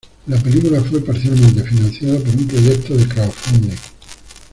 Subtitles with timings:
[0.25, 3.77] La película fue parcialmente financiada por un proyecto de crowdfunding.